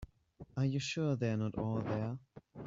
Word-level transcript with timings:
Are 0.57 0.65
you 0.65 0.79
sure 0.79 1.15
they 1.15 1.29
are 1.29 1.37
not 1.37 1.59
all 1.59 1.79
there? 1.81 2.17